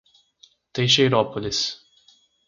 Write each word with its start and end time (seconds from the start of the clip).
Teixeirópolis 0.73 1.59